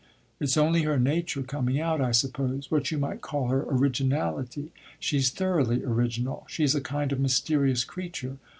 [0.39, 4.71] It 's only her nature coming out, I suppose what you might call her originality.
[4.99, 8.37] She 's thoroughly original she 's a kind of mysterious creature.